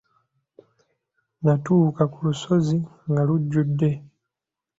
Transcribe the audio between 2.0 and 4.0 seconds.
ku lusozi nga lujjudde.